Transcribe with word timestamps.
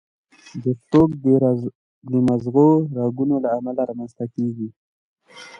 د 0.63 0.65
سټروک 0.79 1.11
د 2.09 2.11
مغز 2.27 2.45
رګونو 2.97 3.35
له 3.43 3.49
امله 3.57 3.81
رامنځته 3.89 4.25
کېږي. 4.33 4.69